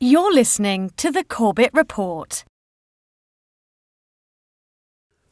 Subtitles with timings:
[0.00, 2.44] You're listening to the Corbett Report.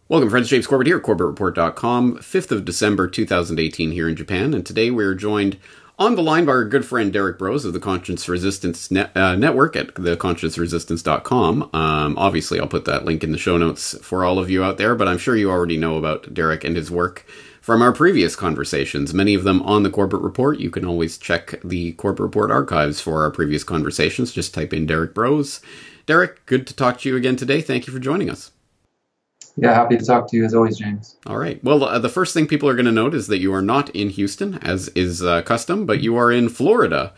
[0.09, 0.49] Welcome, friends.
[0.49, 4.55] James Corbett here, at CorbettReport.com, 5th of December 2018 here in Japan.
[4.55, 5.59] And today we're joined
[5.99, 9.35] on the line by our good friend Derek Broze of the Conscious Resistance Net, uh,
[9.35, 11.71] Network at theconsciousresistance.com.
[11.73, 14.79] Um, obviously, I'll put that link in the show notes for all of you out
[14.79, 17.27] there, but I'm sure you already know about Derek and his work
[17.63, 20.59] from our previous conversations, many of them on the Corbett Report.
[20.59, 24.33] You can always check the Corbett Report archives for our previous conversations.
[24.33, 25.61] Just type in Derek Broze.
[26.05, 27.61] Derek, good to talk to you again today.
[27.61, 28.51] Thank you for joining us.
[29.57, 31.17] Yeah, happy to talk to you as always, James.
[31.27, 31.63] All right.
[31.63, 33.91] Well, uh, the first thing people are going to note is that you are not
[33.91, 37.13] in Houston, as is uh, custom, but you are in Florida.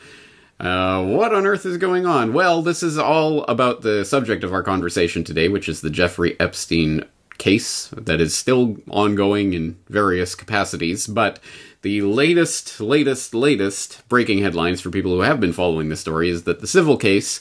[0.61, 2.34] Uh, what on earth is going on?
[2.34, 6.39] Well, this is all about the subject of our conversation today, which is the Jeffrey
[6.39, 7.05] Epstein
[7.38, 11.38] case that is still ongoing in various capacities, but
[11.83, 16.45] the latest, latest, latest breaking headlines for people who have been following the story is
[16.45, 17.41] that the civil case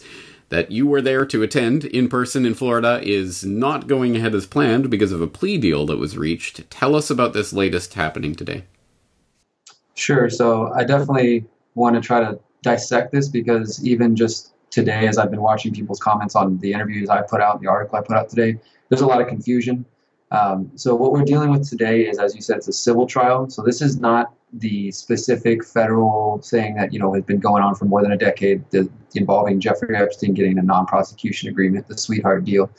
[0.50, 4.46] that you were there to attend in person in Florida is not going ahead as
[4.46, 6.70] planned because of a plea deal that was reached.
[6.70, 8.66] Tell us about this latest happening today.
[9.96, 10.30] Sure.
[10.30, 15.32] So I definitely want to try to dissect this because even just today, as I've
[15.32, 18.30] been watching people's comments on the interviews I put out, the article I put out
[18.30, 18.60] today,
[18.94, 19.84] there's a lot of confusion.
[20.30, 23.50] Um, so what we're dealing with today is, as you said, it's a civil trial.
[23.50, 27.74] So this is not the specific federal thing that you know has been going on
[27.74, 32.46] for more than a decade, the, involving Jeffrey Epstein getting a non-prosecution agreement, the sweetheart
[32.46, 32.70] deal.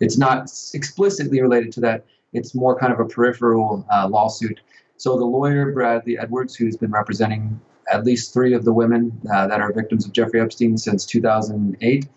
[0.00, 2.06] It's not explicitly related to that.
[2.32, 4.60] It's more kind of a peripheral uh, lawsuit.
[4.96, 7.60] So the lawyer Bradley Edwards, who's been representing
[7.92, 12.08] at least three of the women uh, that are victims of Jeffrey Epstein since 2008,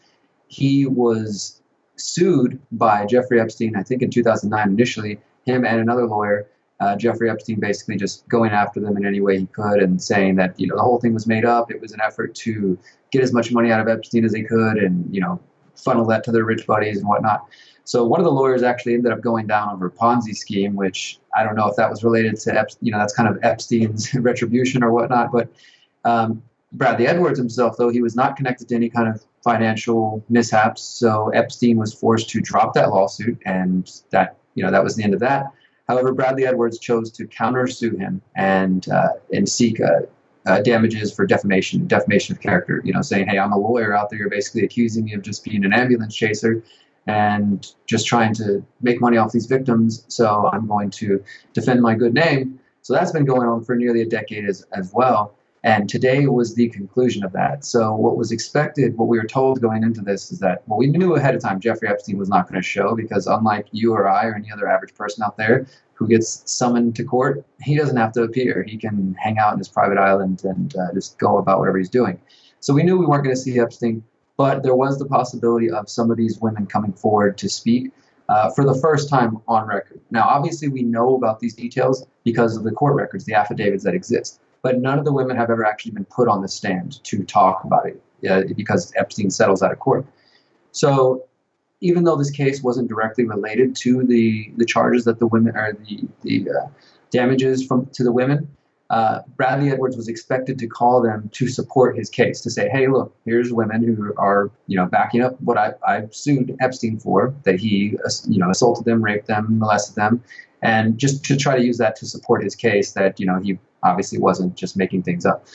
[0.48, 1.61] he was
[1.96, 6.48] sued by Jeffrey Epstein, I think in 2009 initially, him and another lawyer,
[6.80, 10.36] uh, Jeffrey Epstein basically just going after them in any way he could and saying
[10.36, 11.72] that, you know, the whole thing was made up.
[11.72, 12.78] It was an effort to
[13.12, 15.40] get as much money out of Epstein as they could and, you know,
[15.76, 17.48] funnel that to their rich buddies and whatnot.
[17.84, 21.20] So one of the lawyers actually ended up going down over a Ponzi scheme, which
[21.36, 24.14] I don't know if that was related to, Ep- you know, that's kind of Epstein's
[24.16, 25.32] retribution or whatnot.
[25.32, 25.50] But
[26.04, 26.42] um,
[26.74, 30.82] Bradley Edwards himself, though, he was not connected to any kind of financial mishaps.
[30.82, 35.04] So Epstein was forced to drop that lawsuit, and that you know that was the
[35.04, 35.48] end of that.
[35.88, 40.02] However, Bradley Edwards chose to countersue him and uh, and seek uh,
[40.46, 42.82] uh, damages for defamation, defamation of character.
[42.86, 44.20] You know, saying, "Hey, I'm a lawyer out there.
[44.20, 46.64] You're basically accusing me of just being an ambulance chaser."
[47.08, 51.96] And just trying to make money off these victims, so I'm going to defend my
[51.96, 52.60] good name.
[52.84, 55.34] So that's been going on for nearly a decade as, as well.
[55.64, 57.64] And today was the conclusion of that.
[57.64, 60.88] So, what was expected, what we were told going into this, is that well, we
[60.88, 64.10] knew ahead of time Jeffrey Epstein was not going to show because, unlike you or
[64.10, 67.98] I or any other average person out there who gets summoned to court, he doesn't
[67.98, 68.64] have to appear.
[68.64, 71.90] He can hang out in his private island and uh, just go about whatever he's
[71.90, 72.20] doing.
[72.60, 74.04] So, we knew we weren't going to see Epstein,
[74.38, 77.92] but there was the possibility of some of these women coming forward to speak.
[78.30, 80.00] Uh, for the first time on record.
[80.10, 83.94] Now, obviously, we know about these details because of the court records, the affidavits that
[83.94, 87.24] exist but none of the women have ever actually been put on the stand to
[87.24, 90.06] talk about it uh, because Epstein settles out of court.
[90.72, 91.26] So
[91.82, 95.74] even though this case wasn't directly related to the, the charges that the women or
[95.74, 96.68] the, the uh,
[97.10, 98.48] damages from to the women,
[98.92, 102.88] uh, Bradley Edwards was expected to call them to support his case to say, hey,
[102.88, 107.34] look, here's women who are you know backing up what I, I sued Epstein for
[107.44, 107.98] that he
[108.28, 110.22] you know assaulted them, raped them, molested them,
[110.62, 113.58] and just to try to use that to support his case that you know he
[113.82, 115.48] obviously wasn't just making things up.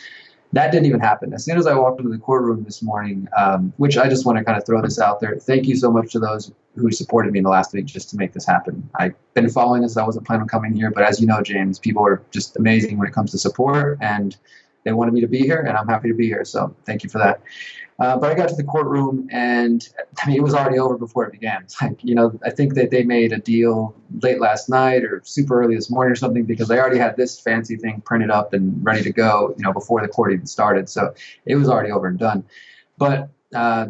[0.56, 1.34] That didn't even happen.
[1.34, 4.38] As soon as I walked into the courtroom this morning, um, which I just want
[4.38, 7.30] to kind of throw this out there, thank you so much to those who supported
[7.34, 8.88] me in the last week just to make this happen.
[8.98, 9.98] I've been following this.
[9.98, 12.96] I wasn't planning on coming here, but as you know, James, people are just amazing
[12.96, 14.34] when it comes to support, and
[14.84, 16.46] they wanted me to be here, and I'm happy to be here.
[16.46, 17.42] So thank you for that.
[17.98, 19.88] Uh, but I got to the courtroom, and
[20.22, 21.66] I mean, it was already over before it began.
[21.80, 25.62] Like, you know, I think that they made a deal late last night or super
[25.62, 28.84] early this morning or something because they already had this fancy thing printed up and
[28.84, 30.90] ready to go, you know, before the court even started.
[30.90, 31.14] So
[31.46, 32.44] it was already over and done.
[32.98, 33.86] But, uh,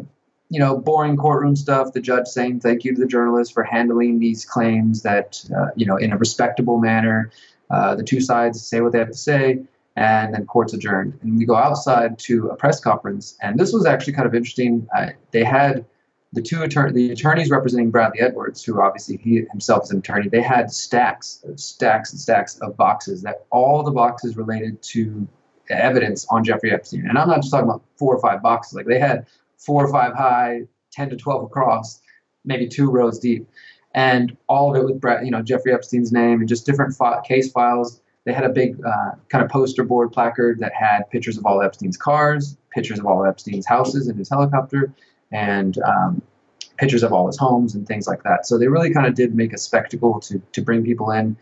[0.49, 1.91] you know, boring courtroom stuff.
[1.91, 5.85] The judge saying thank you to the journalist for handling these claims that, uh, you
[5.85, 7.29] know, in a respectable manner.
[7.69, 9.65] Uh, the two sides say what they have to say
[9.97, 11.17] and then court's adjourned.
[11.23, 14.87] And we go outside to a press conference, and this was actually kind of interesting.
[14.95, 15.85] Uh, they had
[16.33, 20.29] the two attorney, the attorneys representing Bradley Edwards, who obviously he himself is an attorney.
[20.29, 25.27] They had stacks, stacks and stacks of boxes that all the boxes related to
[25.69, 27.07] evidence on Jeffrey Epstein.
[27.09, 28.75] And I'm not just talking about four or five boxes.
[28.75, 29.25] Like they had
[29.57, 30.61] four or five high,
[30.91, 32.01] ten to twelve across,
[32.45, 33.49] maybe two rows deep,
[33.95, 36.95] and all of it with Brad, you know Jeffrey Epstein's name and just different
[37.25, 41.37] case files they had a big uh, kind of poster board placard that had pictures
[41.37, 44.93] of all Epstein's cars, pictures of all Epstein's houses and his helicopter,
[45.31, 46.21] and um,
[46.75, 48.45] pictures of all his homes and things like that.
[48.45, 51.37] So they really kind of did make a spectacle to, to bring people in.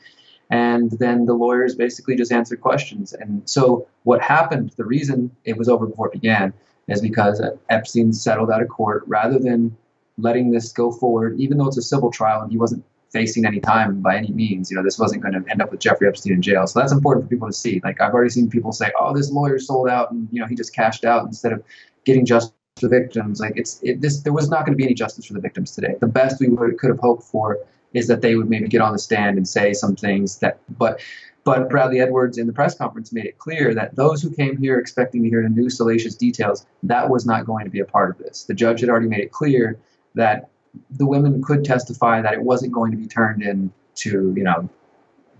[0.51, 3.13] And then the lawyers basically just answered questions.
[3.13, 6.53] And so what happened, the reason it was over before it began,
[6.87, 9.75] is because Epstein settled out of court rather than
[10.19, 13.59] letting this go forward, even though it's a civil trial and he wasn't facing any
[13.59, 14.69] time by any means.
[14.69, 16.67] You know, this wasn't going to end up with Jeffrey Epstein in jail.
[16.67, 17.81] So that's important for people to see.
[17.83, 20.55] Like I've already seen people say, "Oh, this lawyer sold out, and you know, he
[20.55, 21.63] just cashed out instead of
[22.05, 24.21] getting justice for victims." Like it's it, this.
[24.21, 25.95] There was not going to be any justice for the victims today.
[25.99, 27.57] The best we would, could have hoped for
[27.93, 30.99] is that they would maybe get on the stand and say some things that, but.
[31.45, 34.79] But Bradley Edwards in the press conference made it clear that those who came here
[34.79, 38.09] expecting to hear the new salacious details, that was not going to be a part
[38.09, 38.45] of this.
[38.45, 39.77] The judge had already made it clear
[40.15, 40.49] that
[40.91, 44.69] the women could testify that it wasn't going to be turned into, you know,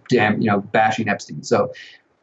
[0.10, 1.44] damn, you know, bashing Epstein.
[1.44, 1.72] So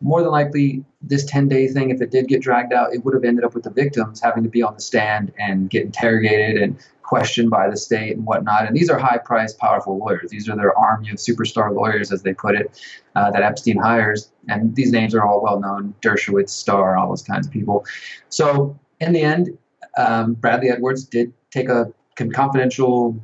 [0.03, 3.15] more than likely, this 10 day thing, if it did get dragged out, it would
[3.15, 6.61] have ended up with the victims having to be on the stand and get interrogated
[6.61, 8.67] and questioned by the state and whatnot.
[8.67, 10.31] And these are high priced, powerful lawyers.
[10.31, 12.81] These are their army of superstar lawyers, as they put it,
[13.15, 14.33] uh, that Epstein hires.
[14.49, 17.85] And these names are all well known Dershowitz, Starr, all those kinds of people.
[18.29, 19.57] So in the end,
[19.97, 21.93] um, Bradley Edwards did take a
[22.31, 23.19] confidential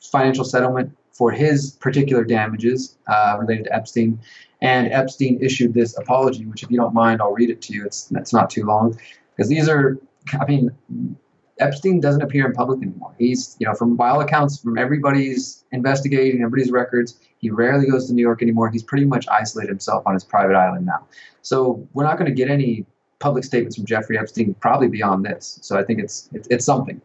[0.00, 4.18] financial settlement for his particular damages uh, related to Epstein.
[4.60, 7.84] And Epstein issued this apology, which, if you don't mind, I'll read it to you.
[7.84, 8.98] It's, it's not too long.
[9.36, 9.98] Because these are,
[10.40, 10.70] I mean,
[11.60, 13.14] Epstein doesn't appear in public anymore.
[13.18, 18.06] He's, you know, from by all accounts, from everybody's investigating, everybody's records, he rarely goes
[18.08, 18.70] to New York anymore.
[18.70, 21.06] He's pretty much isolated himself on his private island now.
[21.42, 22.86] So we're not going to get any
[23.20, 25.58] public statements from Jeffrey Epstein probably beyond this.
[25.62, 27.00] So I think it's, it's, it's something.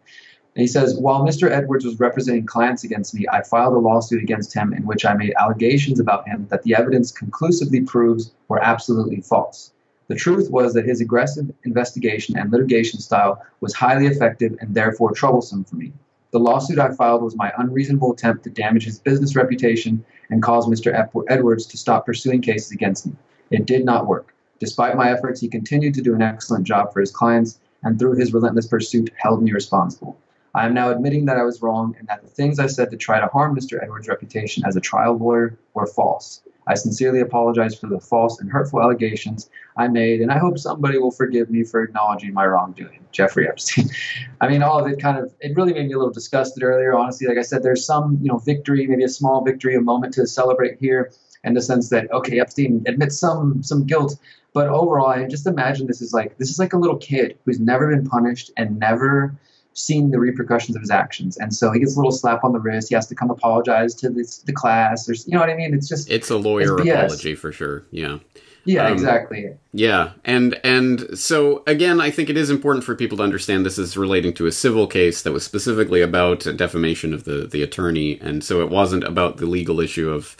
[0.55, 1.49] And he says, while Mr.
[1.49, 5.13] Edwards was representing clients against me, I filed a lawsuit against him in which I
[5.13, 9.71] made allegations about him that the evidence conclusively proves were absolutely false.
[10.07, 15.11] The truth was that his aggressive investigation and litigation style was highly effective and therefore
[15.11, 15.93] troublesome for me.
[16.31, 20.67] The lawsuit I filed was my unreasonable attempt to damage his business reputation and cause
[20.67, 20.91] Mr.
[21.29, 23.13] Edwards to stop pursuing cases against me.
[23.51, 24.33] It did not work.
[24.59, 28.15] Despite my efforts, he continued to do an excellent job for his clients and through
[28.15, 30.17] his relentless pursuit held me responsible.
[30.59, 32.97] I am now admitting that I was wrong and that the things I said to
[32.97, 33.81] try to harm Mr.
[33.81, 36.41] Edwards' reputation as a trial lawyer were false.
[36.67, 40.97] I sincerely apologize for the false and hurtful allegations I made, and I hope somebody
[40.97, 43.05] will forgive me for acknowledging my wrongdoing.
[43.13, 43.85] Jeffrey Epstein.
[44.41, 46.93] I mean, all of it kind of, it really made me a little disgusted earlier,
[46.93, 47.25] honestly.
[47.25, 50.27] Like I said, there's some, you know, victory, maybe a small victory, a moment to
[50.27, 51.13] celebrate here
[51.45, 54.19] in the sense that, okay, Epstein admits some, some guilt,
[54.53, 57.61] but overall, I just imagine this is like, this is like a little kid who's
[57.61, 59.39] never been punished and never,
[59.73, 61.37] seeing the repercussions of his actions.
[61.37, 62.89] And so he gets a little slap on the wrist.
[62.89, 65.07] He has to come apologize to this, the class.
[65.09, 65.73] Or, you know what I mean?
[65.73, 67.83] It's just it's a lawyer it's apology for sure.
[67.91, 68.19] Yeah.
[68.65, 69.53] Yeah, um, exactly.
[69.71, 73.79] Yeah, and and so again, I think it is important for people to understand this
[73.79, 78.19] is relating to a civil case that was specifically about defamation of the the attorney,
[78.19, 80.35] and so it wasn't about the legal issue of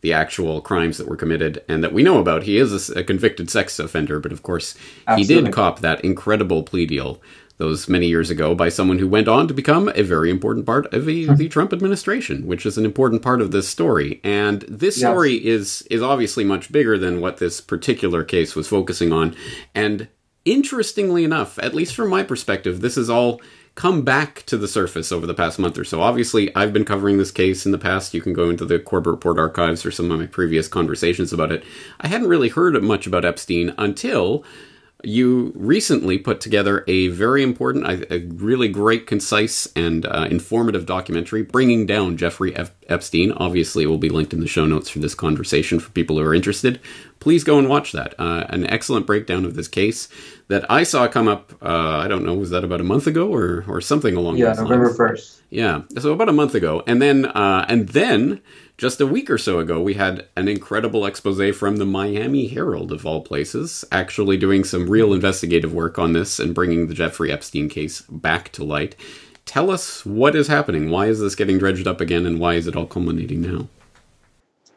[0.00, 2.44] the actual crimes that were committed and that we know about.
[2.44, 4.74] He is a, a convicted sex offender, but of course,
[5.06, 5.34] Absolutely.
[5.34, 7.20] he did cop that incredible plea deal
[7.58, 10.92] those many years ago by someone who went on to become a very important part
[10.94, 11.34] of the, hmm.
[11.34, 14.20] the Trump administration, which is an important part of this story.
[14.24, 15.08] And this yes.
[15.08, 19.36] story is is obviously much bigger than what this particular case was focusing on.
[19.74, 20.08] And
[20.44, 23.40] interestingly enough, at least from my perspective, this has all
[23.74, 26.00] come back to the surface over the past month or so.
[26.00, 28.12] Obviously, I've been covering this case in the past.
[28.12, 31.52] You can go into the Corbett Report archives or some of my previous conversations about
[31.52, 31.62] it.
[32.00, 34.44] I hadn't really heard much about Epstein until
[35.04, 41.42] you recently put together a very important, a, really great, concise, and uh, informative documentary
[41.42, 43.30] bringing down Jeffrey F- Epstein.
[43.32, 46.24] Obviously, it will be linked in the show notes for this conversation for people who
[46.24, 46.80] are interested.
[47.20, 48.18] Please go and watch that.
[48.18, 50.08] Uh, an excellent breakdown of this case
[50.48, 51.52] that I saw come up.
[51.62, 54.38] Uh, I don't know, was that about a month ago or or something along?
[54.38, 55.42] Yeah, November first.
[55.50, 58.40] Yeah, so about a month ago, and then uh, and then
[58.78, 62.92] just a week or so ago, we had an incredible expose from the Miami Herald,
[62.92, 67.32] of all places, actually doing some real investigative work on this and bringing the Jeffrey
[67.32, 68.94] Epstein case back to light.
[69.44, 70.90] Tell us what is happening.
[70.90, 73.66] Why is this getting dredged up again, and why is it all culminating now?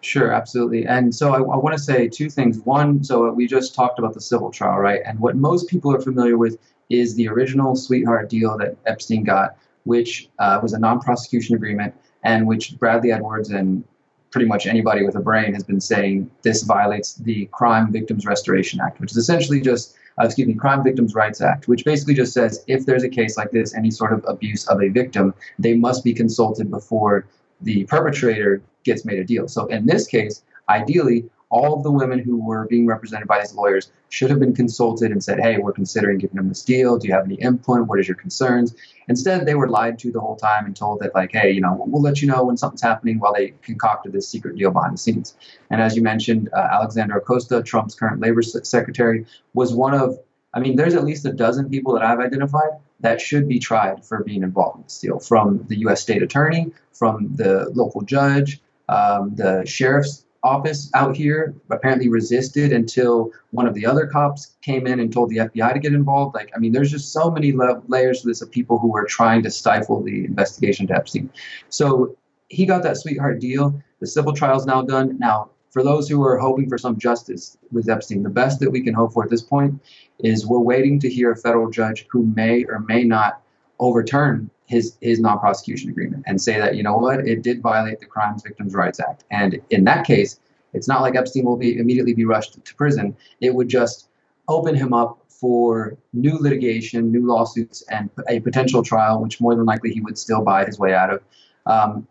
[0.02, 0.88] Sure, absolutely.
[0.88, 2.58] And so I, I want to say two things.
[2.62, 5.02] One, so we just talked about the civil trial, right?
[5.06, 6.58] And what most people are familiar with
[6.90, 11.94] is the original sweetheart deal that Epstein got, which uh, was a non prosecution agreement
[12.24, 13.84] and which Bradley Edwards and
[14.32, 18.80] pretty much anybody with a brain has been saying this violates the Crime Victims Restoration
[18.80, 22.34] Act, which is essentially just, uh, excuse me, Crime Victims Rights Act, which basically just
[22.34, 25.76] says if there's a case like this, any sort of abuse of a victim, they
[25.76, 27.28] must be consulted before
[27.62, 29.48] the perpetrator gets made a deal.
[29.48, 33.54] So in this case, ideally, all of the women who were being represented by these
[33.54, 36.98] lawyers should have been consulted and said, hey, we're considering giving them this deal.
[36.98, 37.88] Do you have any input?
[37.88, 38.74] What is your concerns?
[39.10, 41.84] Instead, they were lied to the whole time and told that, like, hey, you know,
[41.86, 44.98] we'll let you know when something's happening while they concocted this secret deal behind the
[44.98, 45.36] scenes.
[45.70, 50.18] And as you mentioned, uh, Alexander Acosta, Trump's current labor secretary, was one of,
[50.54, 54.06] I mean, there's at least a dozen people that I've identified that should be tried
[54.06, 56.02] for being involved in this deal, from the U.S.
[56.02, 63.32] state attorney, from the local judge, um, the sheriff's office out here apparently resisted until
[63.52, 66.34] one of the other cops came in and told the FBI to get involved.
[66.36, 69.06] Like, I mean, there's just so many le- layers to this of people who were
[69.06, 71.30] trying to stifle the investigation to Epstein.
[71.70, 72.18] So
[72.50, 73.82] he got that sweetheart deal.
[74.00, 75.18] The civil trial's now done.
[75.20, 78.82] Now, for those who are hoping for some justice with Epstein, the best that we
[78.82, 79.80] can hope for at this point
[80.20, 83.42] is we're waiting to hear a federal judge who may or may not
[83.80, 88.06] overturn his his non-prosecution agreement and say that you know what it did violate the
[88.06, 89.26] Crimes Victims' Rights Act.
[89.30, 90.40] And in that case,
[90.74, 93.16] it's not like Epstein will be immediately be rushed to prison.
[93.42, 94.08] It would just
[94.48, 99.66] open him up for new litigation, new lawsuits, and a potential trial, which more than
[99.66, 101.22] likely he would still buy his way out of.
[101.66, 102.08] Um,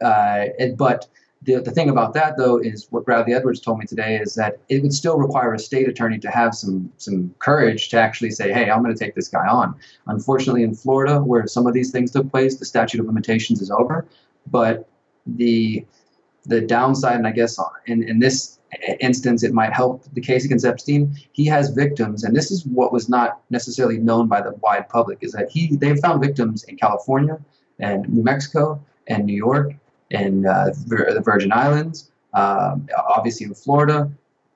[0.00, 1.06] uh, but
[1.42, 4.58] the, the thing about that, though, is what Bradley Edwards told me today is that
[4.68, 8.52] it would still require a state attorney to have some some courage to actually say,
[8.52, 9.74] "Hey, I'm going to take this guy on."
[10.06, 13.70] Unfortunately, in Florida, where some of these things took place, the statute of limitations is
[13.70, 14.06] over.
[14.50, 14.86] But
[15.26, 15.86] the
[16.44, 18.58] the downside, and I guess uh, in, in this
[19.00, 21.16] instance, it might help the case against Epstein.
[21.32, 25.18] He has victims, and this is what was not necessarily known by the wide public,
[25.22, 27.38] is that he they found victims in California
[27.78, 29.72] and New Mexico and New York
[30.10, 34.10] in uh, the Virgin Islands, um, obviously in Florida,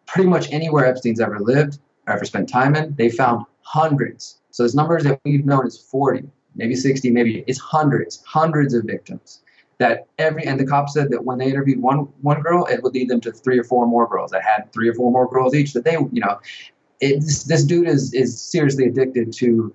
[0.06, 4.38] pretty much anywhere Epstein's ever lived or ever spent time in, they found hundreds.
[4.50, 8.84] So this numbers that we've known is 40, maybe 60, maybe it's hundreds, hundreds of
[8.84, 9.40] victims.
[9.78, 12.94] That every and the cops said that when they interviewed one one girl, it would
[12.94, 15.52] lead them to three or four more girls that had three or four more girls
[15.52, 15.72] each.
[15.72, 16.38] That they, you know,
[17.00, 19.74] this, this dude is is seriously addicted to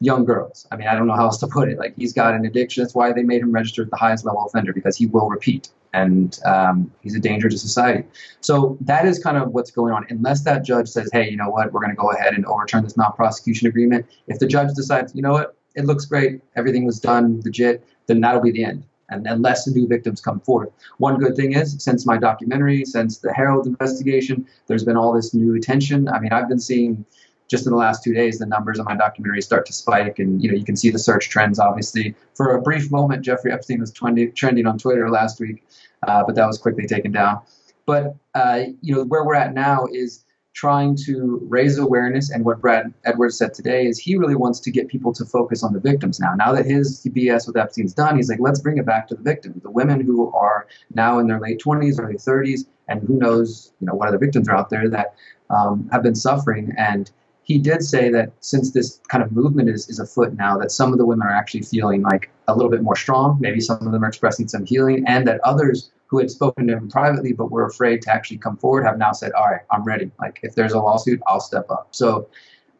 [0.00, 0.66] young girls.
[0.70, 1.78] I mean, I don't know how else to put it.
[1.78, 2.82] Like he's got an addiction.
[2.82, 5.70] That's why they made him register at the highest level offender because he will repeat,
[5.94, 8.06] and um, he's a danger to society.
[8.40, 10.06] So that is kind of what's going on.
[10.10, 11.72] Unless that judge says, "Hey, you know what?
[11.72, 15.22] We're going to go ahead and overturn this non-prosecution agreement." If the judge decides, you
[15.22, 18.84] know what, it looks great, everything was done legit, then that'll be the end.
[19.08, 20.70] And unless the new victims come forth.
[20.98, 25.32] One good thing is, since my documentary, since the Herald investigation, there's been all this
[25.32, 26.08] new attention.
[26.08, 27.04] I mean, I've been seeing
[27.48, 30.42] just in the last two days, the numbers on my documentary start to spike, and
[30.42, 31.58] you know you can see the search trends.
[31.58, 35.64] Obviously, for a brief moment, Jeffrey Epstein was trending, trending on Twitter last week,
[36.06, 37.40] uh, but that was quickly taken down.
[37.84, 40.24] But uh, you know where we're at now is
[40.54, 44.70] trying to raise awareness, and what Brad Edwards said today is he really wants to
[44.70, 46.34] get people to focus on the victims now.
[46.34, 49.22] Now that his BS with Epstein's done, he's like, let's bring it back to the
[49.22, 53.72] victims, the women who are now in their late 20s, early 30s, and who knows,
[53.80, 55.14] you know, what other victims are out there that
[55.50, 57.10] um, have been suffering and
[57.46, 60.90] he did say that since this kind of movement is, is afoot now, that some
[60.90, 63.38] of the women are actually feeling like a little bit more strong.
[63.40, 66.72] Maybe some of them are expressing some healing, and that others who had spoken to
[66.72, 69.84] him privately but were afraid to actually come forward have now said, "All right, I'm
[69.84, 70.10] ready.
[70.20, 72.28] Like if there's a lawsuit, I'll step up." So,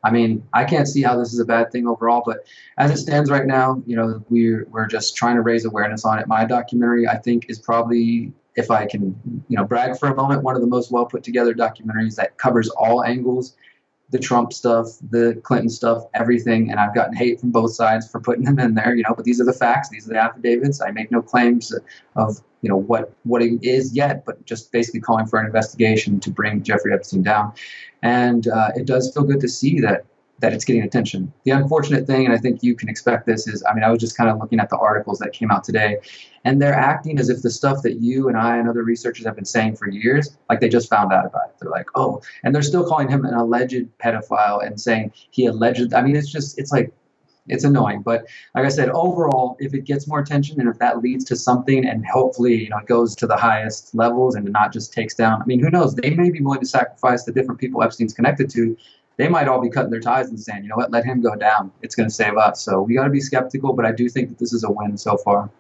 [0.02, 2.38] I mean, I can't see how this is a bad thing overall, but
[2.76, 6.18] as it stands right now, you know, we're we're just trying to raise awareness on
[6.18, 6.26] it.
[6.26, 9.14] My documentary, I think, is probably if I can,
[9.46, 12.36] you know, brag for a moment, one of the most well put together documentaries that
[12.36, 13.54] covers all angles
[14.10, 16.70] the Trump stuff, the Clinton stuff, everything.
[16.70, 19.24] And I've gotten hate from both sides for putting them in there, you know, but
[19.24, 19.88] these are the facts.
[19.88, 20.80] These are the affidavits.
[20.80, 21.74] I make no claims
[22.14, 26.20] of, you know, what, what it is yet, but just basically calling for an investigation
[26.20, 27.52] to bring Jeffrey Epstein down.
[28.02, 30.04] And uh, it does feel good to see that
[30.38, 31.32] that it's getting attention.
[31.44, 33.98] The unfortunate thing, and I think you can expect this, is I mean, I was
[33.98, 35.96] just kind of looking at the articles that came out today,
[36.44, 39.34] and they're acting as if the stuff that you and I and other researchers have
[39.34, 41.56] been saying for years, like they just found out about it.
[41.60, 45.94] They're like, oh, and they're still calling him an alleged pedophile and saying he alleged.
[45.94, 46.92] I mean, it's just, it's like,
[47.48, 48.02] it's annoying.
[48.02, 51.36] But like I said, overall, if it gets more attention and if that leads to
[51.36, 55.14] something and hopefully, you know, it goes to the highest levels and not just takes
[55.14, 55.94] down, I mean, who knows?
[55.94, 58.76] They may be willing to sacrifice the different people Epstein's connected to
[59.16, 61.34] they might all be cutting their ties and saying, you know what, let him go
[61.34, 61.72] down.
[61.82, 62.62] It's going to save us.
[62.62, 64.96] So we got to be skeptical, but I do think that this is a win
[64.98, 65.50] so far.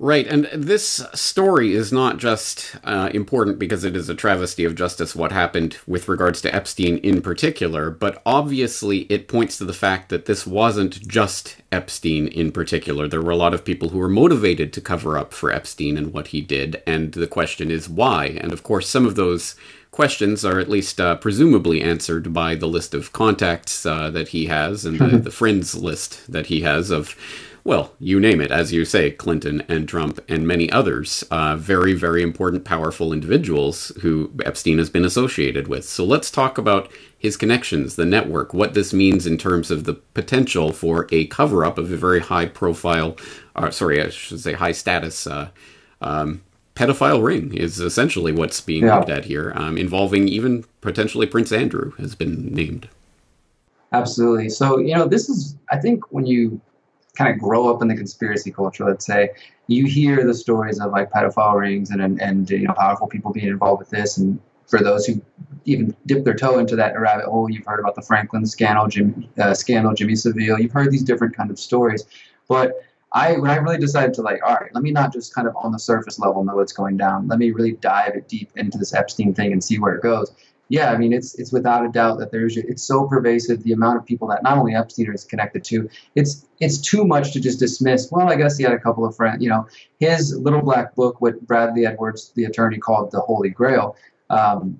[0.00, 4.74] Right, and this story is not just uh, important because it is a travesty of
[4.74, 9.72] justice what happened with regards to Epstein in particular, but obviously it points to the
[9.72, 13.06] fact that this wasn't just Epstein in particular.
[13.06, 16.12] There were a lot of people who were motivated to cover up for Epstein and
[16.12, 18.36] what he did, and the question is why.
[18.40, 19.54] And of course, some of those
[19.94, 24.46] questions are at least uh, presumably answered by the list of contacts uh, that he
[24.46, 27.16] has and the, the friends list that he has of
[27.62, 31.94] well, you name it, as you say, Clinton and Trump and many others, uh, very,
[31.94, 35.84] very important, powerful individuals who Epstein has been associated with.
[35.86, 39.94] So let's talk about his connections, the network, what this means in terms of the
[39.94, 43.16] potential for a cover up of a very high profile,
[43.56, 45.48] uh, sorry, I should say high status uh,
[46.02, 46.42] um,
[46.74, 48.96] pedophile ring is essentially what's being yeah.
[48.96, 52.88] looked at here, um, involving even potentially Prince Andrew has been named.
[53.92, 54.48] Absolutely.
[54.48, 56.60] So, you know, this is, I think, when you
[57.16, 59.30] kind of grow up in the conspiracy culture, let's say,
[59.68, 63.32] you hear the stories of like pedophile rings and, and, and you know, powerful people
[63.32, 64.18] being involved with this.
[64.18, 65.22] And for those who
[65.64, 69.28] even dip their toe into that rabbit hole, you've heard about the Franklin scandal, Jim,
[69.38, 70.58] uh, scandal, Jimmy Savile.
[70.58, 72.04] You've heard these different kind of stories.
[72.48, 72.72] But
[73.14, 75.56] I, when I really decided to like, all right, let me not just kind of
[75.56, 77.28] on the surface level know what's going down.
[77.28, 80.32] Let me really dive deep into this Epstein thing and see where it goes
[80.68, 83.98] yeah, I mean, it's it's without a doubt that there's it's so pervasive the amount
[83.98, 85.88] of people that not only Epstein is connected to.
[86.14, 88.10] It's it's too much to just dismiss.
[88.10, 89.42] Well, I guess he had a couple of friends.
[89.42, 89.66] You know,
[90.00, 93.96] his little black book, what Bradley Edwards, the attorney, called the Holy Grail.
[94.30, 94.78] Um,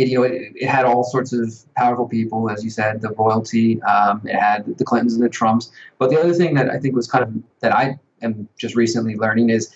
[0.00, 3.10] it, you know, it, it, had all sorts of powerful people, as you said, the
[3.10, 3.82] royalty.
[3.82, 5.70] Um, it had the Clintons and the Trumps.
[5.98, 9.16] But the other thing that I think was kind of that I am just recently
[9.16, 9.74] learning is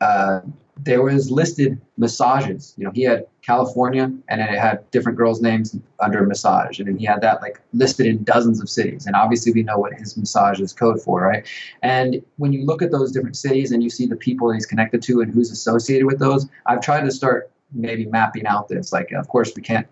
[0.00, 0.40] uh,
[0.84, 2.74] there was listed massages.
[2.76, 6.86] You know, he had California, and then it had different girls' names under massage, and
[6.86, 9.06] then he had that like listed in dozens of cities.
[9.06, 11.48] And obviously, we know what his massage is code for, right?
[11.82, 15.02] And when you look at those different cities and you see the people he's connected
[15.02, 18.92] to and who's associated with those, I've tried to start maybe mapping out this.
[18.92, 19.86] Like, of course, we can't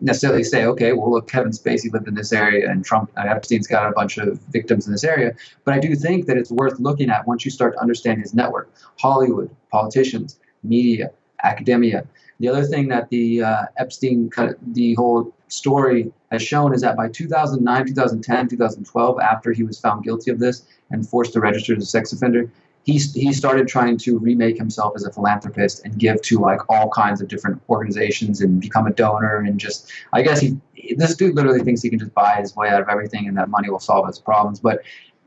[0.00, 3.66] necessarily say, okay, well, look, Kevin Spacey lived in this area and Trump, uh, Epstein's
[3.66, 5.34] got a bunch of victims in this area.
[5.64, 8.34] But I do think that it's worth looking at once you start to understand his
[8.34, 11.10] network Hollywood, politicians, media,
[11.42, 12.06] academia.
[12.40, 14.30] The other thing that the uh, Epstein,
[14.72, 20.04] the whole story has shown is that by 2009, 2010, 2012, after he was found
[20.04, 22.50] guilty of this and forced to register as a sex offender,
[22.84, 26.90] he, he started trying to remake himself as a philanthropist and give to like all
[26.90, 30.58] kinds of different organizations and become a donor and just I guess he
[30.96, 33.48] this dude literally thinks he can just buy his way out of everything and that
[33.48, 34.60] money will solve his problems.
[34.60, 34.82] But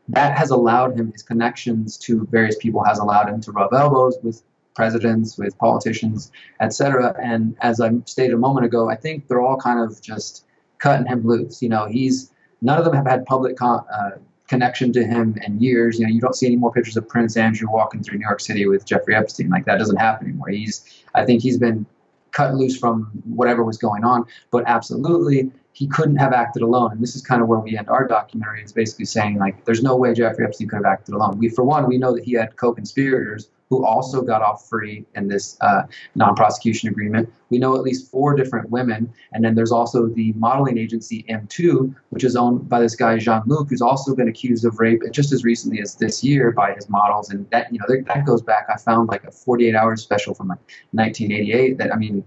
[0.09, 4.17] that has allowed him his connections to various people has allowed him to rub elbows
[4.21, 4.43] with
[4.75, 7.15] presidents, with politicians, etc.
[7.21, 10.45] And as I stated a moment ago, I think they're all kind of just
[10.77, 11.61] cutting him loose.
[11.63, 14.11] You know, he's none of them have had public con- uh,
[14.47, 15.99] connection to him in years.
[15.99, 18.39] You know, you don't see any more pictures of Prince Andrew walking through New York
[18.39, 19.49] City with Jeffrey Epstein.
[19.49, 20.49] Like that doesn't happen anymore.
[20.49, 21.85] He's, I think he's been
[22.31, 24.25] cut loose from whatever was going on.
[24.51, 26.91] But absolutely, he couldn't have acted alone.
[26.91, 28.63] And this is kind of where we end our documentary.
[28.63, 31.37] Is basically saying like, there's no way Jeffrey Epstein could have acted alone.
[31.37, 35.27] We, for one, we know that he had co-conspirators who also got off free in
[35.27, 35.83] this uh,
[36.15, 37.31] non prosecution agreement.
[37.51, 39.13] We know at least four different women.
[39.33, 43.43] And then there's also the modeling agency M2, which is owned by this guy, Jean
[43.45, 46.89] Luc, who's also been accused of rape just as recently as this year by his
[46.89, 47.29] models.
[47.29, 50.47] And that, you know, that goes back, I found like a 48 hours special from
[50.47, 50.59] like
[50.93, 52.23] 1988 that, I mean,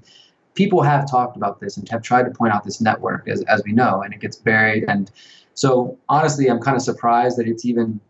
[0.54, 3.62] people have talked about this and have tried to point out this network as, as
[3.64, 4.84] we know, and it gets buried.
[4.88, 5.10] And
[5.54, 8.00] so honestly, I'm kind of surprised that it's even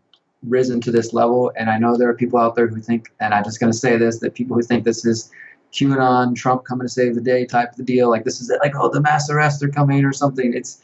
[0.43, 1.51] risen to this level.
[1.55, 3.77] And I know there are people out there who think, and I'm just going to
[3.77, 5.31] say this, that people who think this is
[5.71, 8.59] QAnon, Trump coming to save the day type of the deal, like this is it,
[8.61, 10.53] like, oh, the mass arrests are coming or something.
[10.53, 10.81] It's,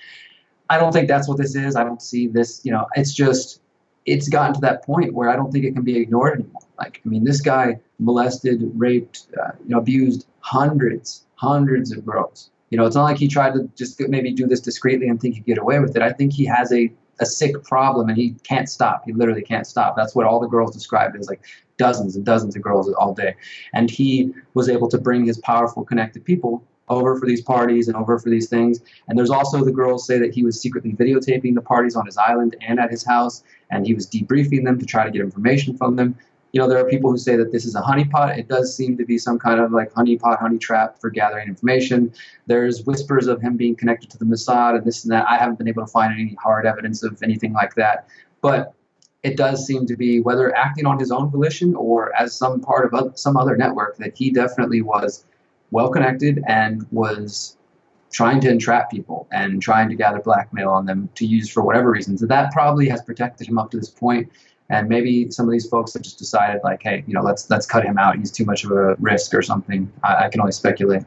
[0.70, 1.76] I don't think that's what this is.
[1.76, 3.62] I don't see this, you know, it's just,
[4.06, 6.62] it's gotten to that point where I don't think it can be ignored anymore.
[6.78, 12.52] Like, I mean, this guy molested, raped, uh, you know, abused hundreds, hundreds of girls.
[12.70, 15.36] You know, it's not like he tried to just maybe do this discreetly and think
[15.36, 16.02] he'd get away with it.
[16.02, 19.04] I think he has a a sick problem and he can't stop.
[19.06, 19.96] He literally can't stop.
[19.96, 21.42] That's what all the girls described as like
[21.78, 23.36] dozens and dozens of girls all day.
[23.74, 27.98] And he was able to bring his powerful, connected people over for these parties and
[27.98, 28.80] over for these things.
[29.08, 32.18] And there's also the girls say that he was secretly videotaping the parties on his
[32.18, 35.76] island and at his house, and he was debriefing them to try to get information
[35.78, 36.16] from them
[36.58, 38.36] you know, there are people who say that this is a honeypot.
[38.36, 42.12] It does seem to be some kind of like honeypot, honey trap for gathering information.
[42.48, 45.28] There's whispers of him being connected to the Mossad and this and that.
[45.30, 48.08] I haven't been able to find any hard evidence of anything like that.
[48.42, 48.74] But
[49.22, 52.92] it does seem to be, whether acting on his own volition or as some part
[52.92, 55.26] of some other network, that he definitely was
[55.70, 57.56] well connected and was
[58.12, 61.92] trying to entrap people and trying to gather blackmail on them to use for whatever
[61.92, 62.22] reasons.
[62.22, 64.32] So that probably has protected him up to this point
[64.70, 67.66] and maybe some of these folks have just decided like hey you know let's let's
[67.66, 68.18] cut him out.
[68.18, 69.92] He's too much of a risk or something.
[70.04, 71.04] I, I can only speculate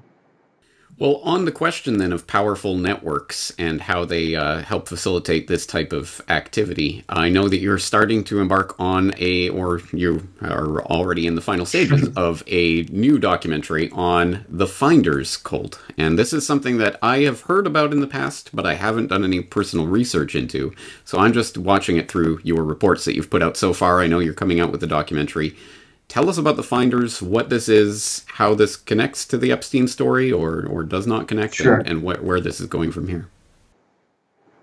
[1.01, 5.65] Well, on the question then of powerful networks and how they uh, help facilitate this
[5.65, 10.83] type of activity, I know that you're starting to embark on a, or you are
[10.83, 15.81] already in the final stages of a new documentary on the Finders cult.
[15.97, 19.07] And this is something that I have heard about in the past, but I haven't
[19.07, 20.75] done any personal research into.
[21.07, 24.03] So I'm just watching it through your reports that you've put out so far.
[24.03, 25.57] I know you're coming out with a documentary
[26.11, 30.31] tell us about the finders what this is how this connects to the epstein story
[30.31, 31.77] or or does not connect sure.
[31.77, 33.29] and, and wh- where this is going from here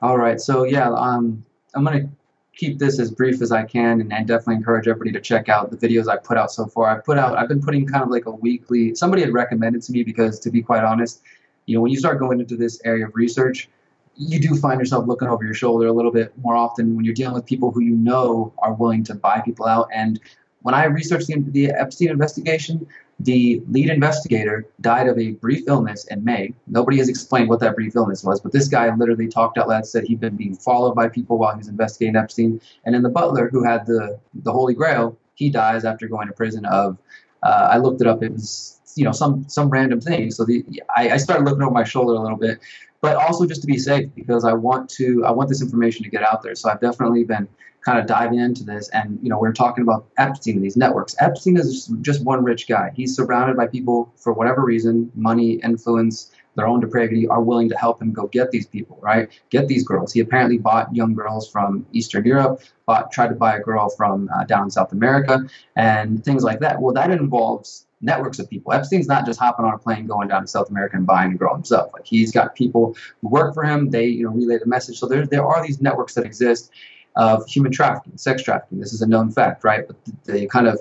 [0.04, 2.10] all right so yeah um, i'm going to
[2.54, 5.72] keep this as brief as i can and, and definitely encourage everybody to check out
[5.72, 8.10] the videos i put out so far i put out i've been putting kind of
[8.10, 11.22] like a weekly somebody had recommended to me because to be quite honest
[11.66, 13.70] you know when you start going into this area of research
[14.20, 17.14] you do find yourself looking over your shoulder a little bit more often when you're
[17.14, 20.20] dealing with people who you know are willing to buy people out and
[20.62, 22.88] when I researched the, the Epstein investigation,
[23.20, 26.54] the lead investigator died of a brief illness in May.
[26.68, 29.88] Nobody has explained what that brief illness was, but this guy literally talked out loud,
[29.88, 32.62] said he'd been being followed by people while he was investigating Epstein.
[32.86, 36.34] And then the butler, who had the, the Holy Grail, he dies after going to
[36.34, 36.98] prison of,
[37.44, 40.30] uh, I looked it up, it was, you know, some, some random thing.
[40.32, 40.64] So the,
[40.96, 42.60] I, I started looking over my shoulder a little bit,
[43.02, 46.10] but also just to be safe because I want to, I want this information to
[46.10, 46.56] get out there.
[46.56, 47.48] So I've definitely been
[47.82, 48.90] kind of diving into this.
[48.90, 51.16] And, you know, we're talking about Epstein and these networks.
[51.20, 52.92] Epstein is just one rich guy.
[52.96, 57.78] He's surrounded by people for whatever reason, money, influence, their own depravity, are willing to
[57.78, 59.30] help him go get these people, right?
[59.52, 60.12] Get these girls.
[60.12, 64.30] He apparently bought young girls from Eastern Europe, bought, tried to buy a girl from
[64.36, 66.82] uh, down South America, and things like that.
[66.82, 68.74] Well, that involves networks of people.
[68.74, 71.36] Epstein's not just hopping on a plane going down to South America and buying a
[71.36, 71.92] girl himself.
[71.94, 73.90] Like he's got people who work for him.
[73.90, 75.00] They you know relay the message.
[75.00, 76.72] So there there are these networks that exist,
[77.18, 78.80] of human trafficking, sex trafficking.
[78.80, 79.86] This is a known fact, right?
[79.86, 80.80] But the, the kind of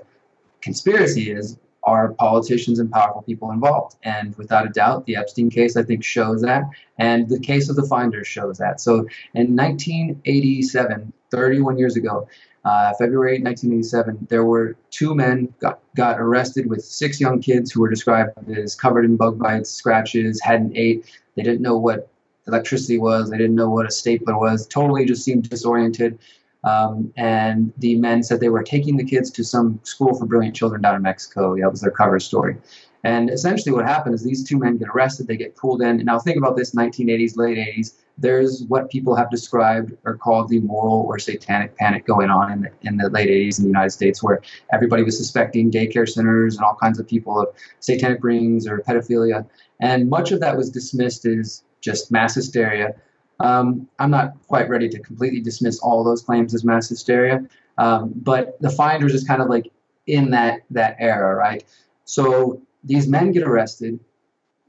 [0.61, 3.97] conspiracy is are politicians and powerful people involved.
[4.03, 6.65] And without a doubt, the Epstein case, I think, shows that.
[6.99, 8.81] And the case of the Finders shows that.
[8.81, 12.29] So in 1987, 31 years ago,
[12.67, 17.81] uh, February 1987, there were two men got, got arrested with six young kids who
[17.81, 21.07] were described as covered in bug bites, scratches, hadn't ate.
[21.37, 22.11] They didn't know what
[22.49, 23.31] electricity was.
[23.31, 24.67] They didn't know what a stapler was.
[24.67, 26.19] Totally just seemed disoriented.
[26.65, 30.57] Um, and the men said they were taking the kids to some school for brilliant
[30.57, 31.57] children down in Mexico.
[31.57, 32.57] That was their cover story.
[33.05, 35.29] And essentially, what happened is these two men get arrested.
[35.29, 35.99] They get pulled in.
[35.99, 37.93] Now think about this: 1980s, late 80s.
[38.19, 42.61] There's what people have described or called the moral or satanic panic going on in
[42.63, 44.41] the, in the late 80s in the United States, where
[44.73, 47.49] everybody was suspecting daycare centers and all kinds of people of
[47.81, 49.47] satanic rings or pedophilia.
[49.81, 52.95] And much of that was dismissed as just mass hysteria.
[53.41, 58.13] Um, I'm not quite ready to completely dismiss all those claims as mass hysteria, um,
[58.17, 59.71] but the finders is kind of like
[60.07, 61.65] in that that era, right?
[62.05, 64.01] So these men get arrested.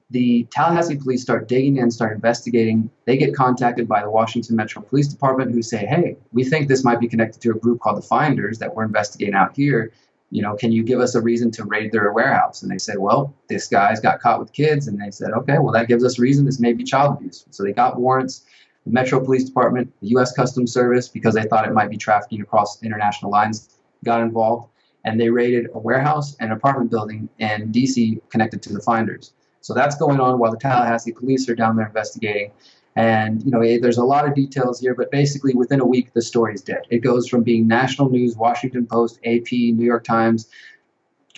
[0.10, 2.90] The Tallahassee police start digging in, start investigating.
[3.06, 6.84] They get contacted by the Washington Metro Police Department, who say, "Hey, we think this
[6.84, 9.92] might be connected to a group called the Finders that we're investigating out here
[10.30, 12.62] you know, can you give us a reason to raid their warehouse?
[12.62, 14.88] And they said, well, this guy's got caught with kids.
[14.88, 16.46] And they said, okay, well, that gives us reason.
[16.46, 17.46] This may be child abuse.
[17.52, 18.46] So they got warrants.
[18.86, 20.34] The Metro Police Department, the U.S.
[20.34, 23.70] Customs Service, because they thought it might be trafficking across international lines,
[24.04, 24.70] got involved.
[25.06, 28.20] And they raided a warehouse and apartment building in D.C.
[28.30, 29.34] connected to the finders.
[29.62, 32.52] So that's going on while the Tallahassee police are down there investigating.
[32.96, 36.22] And you know, there's a lot of details here, but basically within a week the
[36.22, 36.82] story is dead.
[36.90, 40.50] It goes from being national news, Washington Post, AP, New York Times,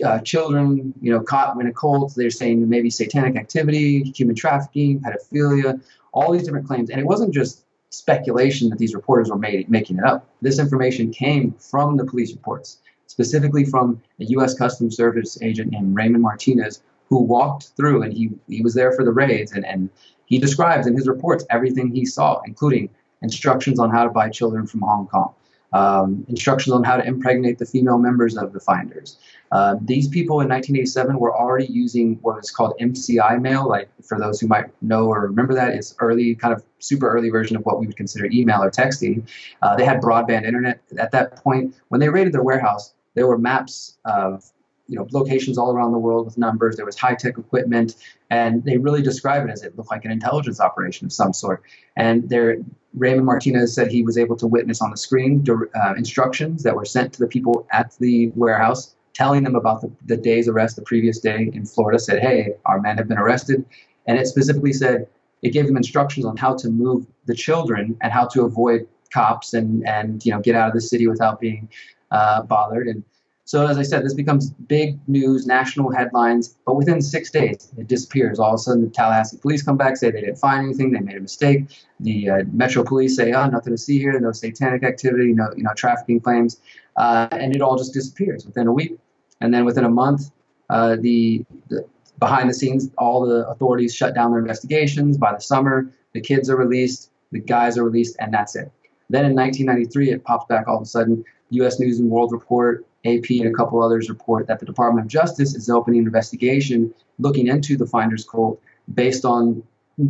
[0.03, 2.13] uh, children, you know, caught in a cult.
[2.15, 5.82] They're saying maybe satanic activity, human trafficking, pedophilia,
[6.13, 6.89] all these different claims.
[6.89, 10.27] And it wasn't just speculation that these reporters were made, making it up.
[10.41, 12.77] This information came from the police reports,
[13.08, 14.53] specifically from a U.S.
[14.53, 19.03] Customs Service agent named Raymond Martinez, who walked through and he, he was there for
[19.03, 19.89] the raids and, and
[20.25, 22.89] he describes in his reports everything he saw, including
[23.21, 25.33] instructions on how to buy children from Hong Kong,
[25.73, 29.17] um, instructions on how to impregnate the female members of the finders.
[29.51, 33.67] Uh, these people in 1987 were already using what was called MCI mail.
[33.67, 37.29] Like for those who might know or remember that, it's early, kind of super early
[37.31, 39.27] version of what we would consider email or texting.
[39.63, 41.75] Uh, they had broadband internet at that point.
[41.87, 44.51] When they raided their warehouse, there were maps of
[44.89, 46.75] you know locations all around the world with numbers.
[46.75, 47.95] There was high tech equipment,
[48.30, 51.63] and they really describe it as it looked like an intelligence operation of some sort.
[51.95, 52.58] And there,
[52.95, 56.86] Raymond Martinez said he was able to witness on the screen uh, instructions that were
[56.86, 60.82] sent to the people at the warehouse, telling them about the, the day's arrest the
[60.82, 61.99] previous day in Florida.
[61.99, 63.63] Said, "Hey, our men have been arrested,"
[64.08, 65.08] and it specifically said
[65.43, 69.54] it gave them instructions on how to move the children and how to avoid cops
[69.54, 71.69] and and you know get out of the city without being
[72.12, 73.04] uh, bothered and
[73.49, 77.88] So as I said, this becomes big news, national headlines, but within six days, it
[77.88, 78.38] disappears.
[78.38, 80.99] All of a sudden, the Tallahassee police come back, say they didn't find anything, they
[80.99, 81.65] made a mistake.
[81.99, 85.63] The uh, Metro police say, oh, nothing to see here, no satanic activity, no, you
[85.63, 86.62] know, trafficking claims,
[86.95, 88.99] uh, and it all just disappears within a week.
[89.41, 90.29] And then within a month,
[90.69, 91.88] uh, the, the
[92.19, 95.17] behind the scenes, all the authorities shut down their investigations.
[95.17, 98.71] By the summer, the kids are released, the guys are released, and that's it.
[99.09, 101.25] Then in 1993, it pops back all of a sudden.
[101.49, 101.79] U.S.
[101.79, 105.55] News and World Report AP and a couple others report that the Department of Justice
[105.55, 108.62] is opening an investigation looking into the Finders cult
[108.93, 109.63] based on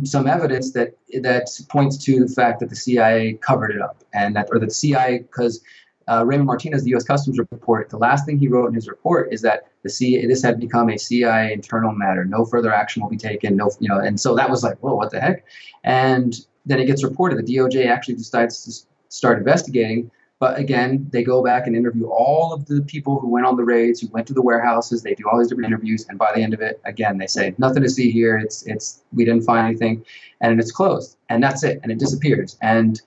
[0.04, 4.36] some evidence that that points to the fact that the CIA covered it up and
[4.36, 5.62] that or that the CIA because
[6.08, 7.04] uh, Raymond Martinez, the U.S.
[7.04, 10.42] Customs report, the last thing he wrote in his report is that the CIA this
[10.42, 12.24] had become a CIA internal matter.
[12.24, 13.56] No further action will be taken.
[13.56, 15.44] No, you know, and so that was like, whoa, what the heck?
[15.84, 16.34] And
[16.66, 21.44] then it gets reported the DOJ actually decides to start investigating but again, they go
[21.44, 24.32] back and interview all of the people who went on the raids, who went to
[24.32, 25.02] the warehouses.
[25.02, 27.54] They do all these different interviews, and by the end of it, again, they say
[27.58, 28.38] nothing to see here.
[28.38, 30.04] It's it's we didn't find anything,
[30.40, 32.56] and it's closed, and that's it, and it disappears.
[32.62, 33.00] And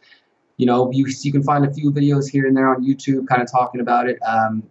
[0.58, 3.42] you know, you you can find a few videos here and there on YouTube, kind
[3.42, 4.20] of talking about it.
[4.22, 4.62] Um,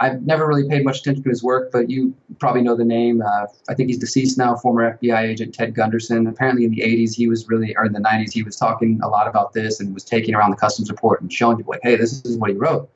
[0.00, 3.22] I've never really paid much attention to his work, but you probably know the name.
[3.22, 6.26] Uh, I think he's deceased now, former FBI agent Ted Gunderson.
[6.26, 9.08] Apparently, in the 80s, he was really, or in the 90s, he was talking a
[9.08, 11.96] lot about this and was taking around the customs report and showing people, like, hey,
[11.96, 12.90] this is what he wrote.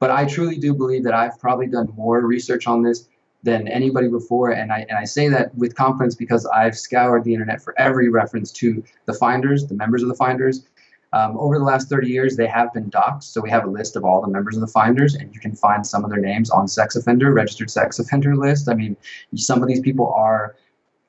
[0.00, 3.08] But I truly do believe that I've probably done more research on this
[3.42, 7.32] than anybody before, and I and I say that with confidence because I've scoured the
[7.32, 10.66] internet for every reference to the finders, the members of the finders,
[11.14, 13.94] um, over the last 30 years, they have been doxxed, so we have a list
[13.94, 16.50] of all the members of the finders, and you can find some of their names
[16.50, 18.68] on sex offender, registered sex offender list.
[18.68, 18.96] I mean,
[19.36, 20.56] some of these people are,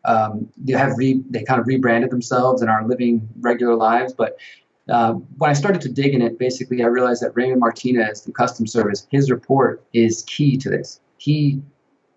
[0.05, 4.37] um, they have re, they kind of rebranded themselves and are living regular lives, but
[4.89, 8.31] uh, when I started to dig in it, basically I realized that Raymond Martinez, the
[8.31, 10.99] Customs Service, his report is key to this.
[11.17, 11.63] He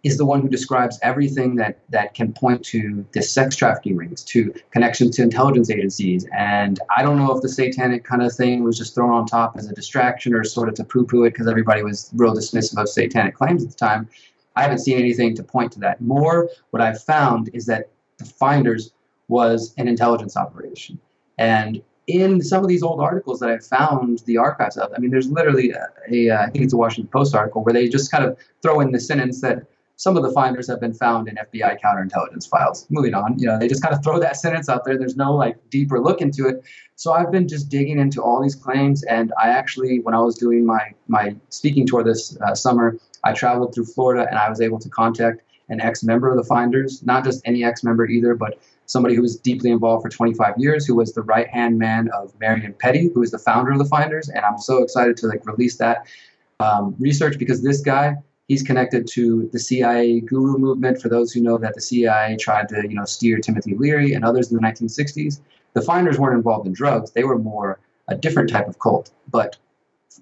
[0.09, 4.25] is the one who describes everything that, that can point to the sex trafficking rings,
[4.25, 6.27] to connections to intelligence agencies.
[6.37, 9.57] And I don't know if the satanic kind of thing was just thrown on top
[9.57, 12.81] as a distraction or sort of to poo poo it because everybody was real dismissive
[12.81, 14.09] of satanic claims at the time.
[14.57, 16.01] I haven't seen anything to point to that.
[16.01, 18.93] More, what I've found is that the Finders
[19.29, 20.99] was an intelligence operation.
[21.39, 25.11] And in some of these old articles that I found the archives of, I mean,
[25.11, 28.25] there's literally a, a I think it's a Washington Post article where they just kind
[28.25, 29.67] of throw in the sentence that
[29.99, 32.87] some of the finders have been found in FBI counterintelligence files.
[32.89, 34.97] Moving on, you know, they just kind of throw that sentence out there.
[34.97, 36.63] There's no like deeper look into it.
[36.95, 40.39] So I've been just digging into all these claims, and I actually, when I was
[40.39, 44.61] doing my my speaking tour this uh, summer, I traveled through Florida, and I was
[44.61, 49.17] able to contact an ex-member of the finders, not just any ex-member either, but somebody
[49.17, 53.11] who was deeply involved for 25 years, who was the right-hand man of Marion Pettie,
[53.13, 56.07] who is the founder of the finders, and I'm so excited to like release that
[56.61, 58.17] um, research because this guy
[58.49, 61.01] He's connected to the CIA guru movement.
[61.01, 64.25] For those who know that the CIA tried to, you know, steer Timothy Leary and
[64.25, 65.41] others in the 1960s,
[65.75, 67.11] the finders weren't involved in drugs.
[67.11, 69.11] They were more a different type of cult.
[69.31, 69.57] But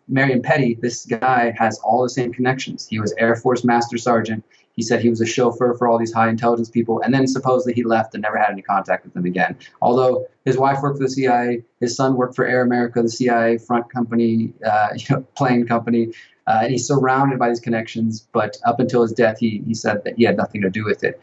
[0.08, 2.86] Marion Pettie, this guy has all the same connections.
[2.86, 4.44] He was Air Force Master Sergeant.
[4.74, 7.72] He said he was a chauffeur for all these high intelligence people, and then supposedly
[7.72, 9.56] he left and never had any contact with them again.
[9.80, 13.56] Although his wife worked for the CIA, his son worked for Air America, the CIA
[13.56, 16.12] front company, uh, you know, plane company.
[16.46, 20.04] Uh, and he's surrounded by these connections, but up until his death, he, he said
[20.04, 21.20] that he had nothing to do with it.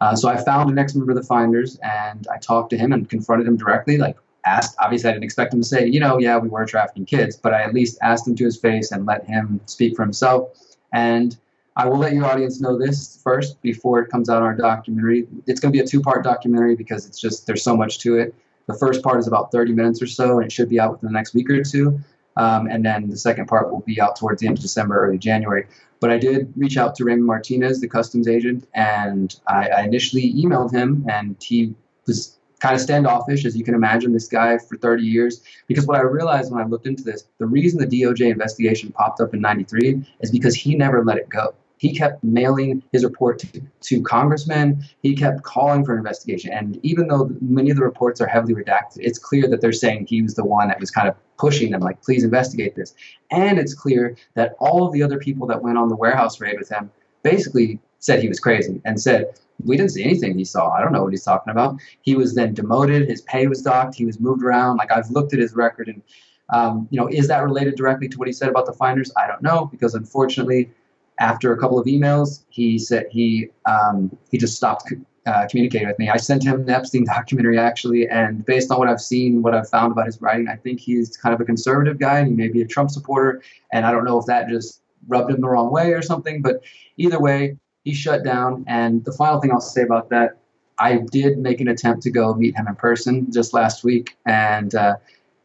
[0.00, 3.08] Uh, so I found an ex-member of the Finders, and I talked to him and
[3.08, 6.38] confronted him directly, like asked, obviously I didn't expect him to say, you know, yeah,
[6.38, 9.24] we were trafficking kids, but I at least asked him to his face and let
[9.26, 10.50] him speak for himself.
[10.92, 11.36] And
[11.76, 15.26] I will let your audience know this first before it comes out in our documentary.
[15.46, 18.34] It's going to be a two-part documentary because it's just, there's so much to it.
[18.66, 21.08] The first part is about 30 minutes or so, and it should be out within
[21.08, 22.00] the next week or two.
[22.36, 25.18] Um, and then the second part will be out towards the end of December, early
[25.18, 25.66] January.
[26.00, 30.34] But I did reach out to Raymond Martinez, the customs agent, and I, I initially
[30.34, 31.74] emailed him, and he
[32.06, 35.42] was kind of standoffish, as you can imagine, this guy for 30 years.
[35.66, 39.20] Because what I realized when I looked into this, the reason the DOJ investigation popped
[39.20, 41.54] up in 93 is because he never let it go.
[41.78, 44.82] He kept mailing his report to, to congressmen.
[45.02, 46.52] He kept calling for an investigation.
[46.52, 50.06] And even though many of the reports are heavily redacted, it's clear that they're saying
[50.06, 52.94] he was the one that was kind of pushing them, like, please investigate this.
[53.30, 56.58] And it's clear that all of the other people that went on the warehouse raid
[56.58, 56.90] with him
[57.22, 60.70] basically said he was crazy and said, we didn't see anything he saw.
[60.70, 61.80] I don't know what he's talking about.
[62.02, 63.08] He was then demoted.
[63.08, 63.94] His pay was docked.
[63.94, 64.76] He was moved around.
[64.76, 66.02] Like I've looked at his record and,
[66.50, 69.10] um, you know, is that related directly to what he said about the finders?
[69.16, 70.70] I don't know because unfortunately,
[71.18, 74.92] after a couple of emails, he said he um, he just stopped
[75.26, 76.08] uh, communicating with me.
[76.08, 79.68] I sent him the Epstein documentary actually, and based on what I've seen, what I've
[79.68, 82.48] found about his writing, I think he's kind of a conservative guy, and he may
[82.48, 83.42] be a Trump supporter.
[83.72, 86.42] And I don't know if that just rubbed him the wrong way or something.
[86.42, 86.62] But
[86.96, 88.64] either way, he shut down.
[88.66, 90.38] And the final thing I'll say about that,
[90.78, 94.74] I did make an attempt to go meet him in person just last week, and
[94.74, 94.96] uh,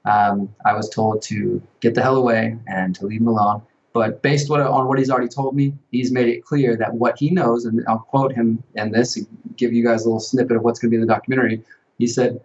[0.05, 3.61] um, I was told to get the hell away and to leave him alone.
[3.93, 7.29] But based on what he's already told me, he's made it clear that what he
[7.29, 9.19] knows, and I'll quote him in this,
[9.57, 11.61] give you guys a little snippet of what's going to be in the documentary.
[11.97, 12.41] He said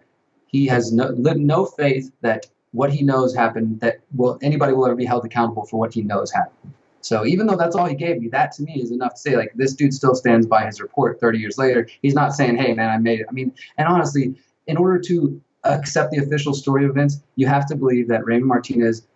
[0.49, 4.97] he has no, no faith that what he knows happened, that will anybody will ever
[4.97, 6.75] be held accountable for what he knows happened.
[7.01, 9.37] So even though that's all he gave me, that to me is enough to say
[9.37, 11.89] like this dude still stands by his report 30 years later.
[12.03, 14.35] He's not saying, "Hey man, I made it." I mean, and honestly,
[14.67, 18.47] in order to accept the official story of events, you have to believe that Raymond
[18.49, 19.07] Martinez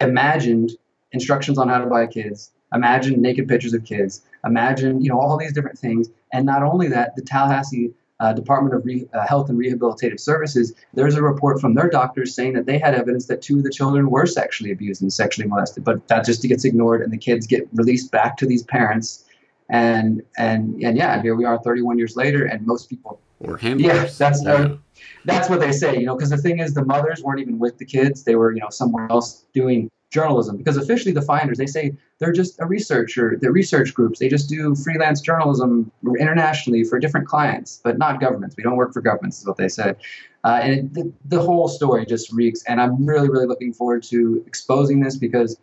[0.00, 0.72] imagined
[1.12, 5.36] instructions on how to buy kids, imagine naked pictures of kids, imagine you know all
[5.36, 9.48] these different things, and not only that, the Tallahassee uh, Department of Re- uh, Health
[9.50, 13.42] and Rehabilitative Services, there's a report from their doctors saying that they had evidence that
[13.42, 17.02] two of the children were sexually abused and sexually molested, but that just gets ignored,
[17.02, 19.24] and the kids get released back to these parents,
[19.68, 23.86] and and and yeah, here we are, 31 years later, and most people or handlers.
[23.86, 24.52] Yeah, that's yeah.
[24.52, 24.76] Uh,
[25.24, 27.78] that's what they say, you know, because the thing is, the mothers weren't even with
[27.78, 30.56] the kids; they were, you know, somewhere else doing journalism.
[30.56, 34.20] Because officially the finders they say they're just a researcher they're research groups.
[34.20, 38.54] They just do freelance journalism internationally for different clients but not governments.
[38.56, 39.96] We don't work for governments is what they said.
[40.44, 44.02] Uh, and it, the, the, whole story just reeks and i'm really really looking forward
[44.02, 45.56] to exposing this because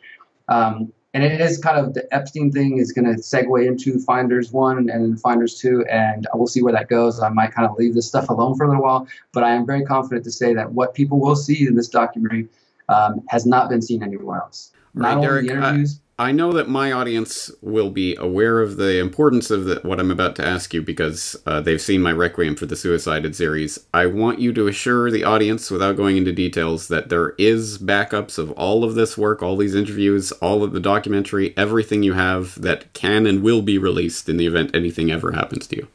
[0.47, 4.53] um, and it is kind of the epstein thing is going to segue into finders
[4.53, 7.19] one and finders two and we'll see where that goes.
[7.19, 9.65] I might kind of leave this stuff alone for a little while but i am
[9.65, 12.47] very confident to say that what people will see in this documentary
[12.89, 14.71] um, has not been seen anywhere else.
[14.93, 15.99] Not right, Derek, interviews.
[16.17, 19.99] I, I, know that my audience will be aware of the importance of the, what
[19.99, 23.79] I'm about to ask you because uh, they've seen my Requiem for the Suicided series.
[23.93, 28.37] I want you to assure the audience, without going into details, that there is backups
[28.39, 32.59] of all of this work, all these interviews, all of the documentary, everything you have
[32.61, 35.87] that can and will be released in the event anything ever happens to you.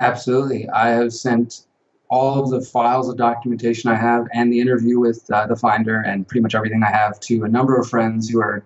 [0.00, 0.68] Absolutely.
[0.70, 1.66] I have sent
[2.10, 6.00] all of the files of documentation I have and the interview with uh, the finder
[6.00, 8.64] and pretty much everything I have to a number of friends who are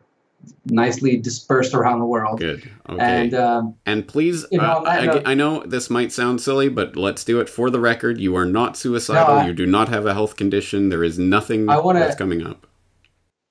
[0.67, 2.39] nicely dispersed around the world.
[2.39, 2.71] Good.
[2.89, 3.03] Okay.
[3.03, 6.97] And um, and please, you know, uh, I, I, know this might sound silly, but
[6.97, 8.19] let's do it for the record.
[8.19, 9.37] You are not suicidal.
[9.37, 10.89] No, I, you do not have a health condition.
[10.89, 12.67] There is nothing wanna, that's coming up.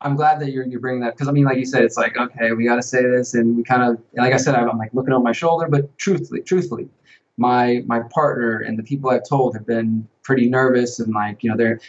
[0.02, 2.18] I'm glad that you're, you're bringing that because I mean, like you said, it's like
[2.18, 4.94] okay, we got to say this, and we kind of, like I said, I'm like
[4.94, 6.90] looking over my shoulder, but truthfully, truthfully,
[7.38, 11.50] my my partner and the people I've told have been pretty nervous and like you
[11.50, 11.80] know there